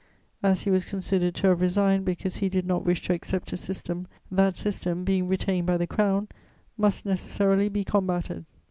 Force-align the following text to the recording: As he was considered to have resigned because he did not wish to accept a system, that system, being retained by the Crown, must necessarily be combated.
As 0.41 0.61
he 0.63 0.71
was 0.71 0.85
considered 0.85 1.35
to 1.35 1.49
have 1.49 1.61
resigned 1.61 2.05
because 2.05 2.37
he 2.37 2.49
did 2.49 2.65
not 2.65 2.83
wish 2.83 3.03
to 3.03 3.13
accept 3.13 3.53
a 3.53 3.57
system, 3.57 4.07
that 4.31 4.57
system, 4.57 5.03
being 5.03 5.27
retained 5.27 5.67
by 5.67 5.77
the 5.77 5.85
Crown, 5.85 6.27
must 6.75 7.05
necessarily 7.05 7.69
be 7.69 7.83
combated. 7.83 8.45